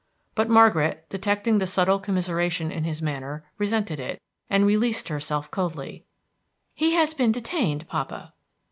But 0.33 0.49
Margaret, 0.49 1.05
detecting 1.11 1.59
the 1.59 1.67
subtile 1.67 1.99
commiseration 1.99 2.71
in 2.71 2.85
his 2.85 3.03
manner, 3.03 3.45
resented 3.59 3.99
it, 3.99 4.19
and 4.49 4.65
released 4.65 5.09
herself 5.09 5.51
coldly. 5.51 6.05
"He 6.73 6.93
has 6.93 7.13
been 7.13 7.31
detained, 7.31 7.87
papa." 7.87 8.33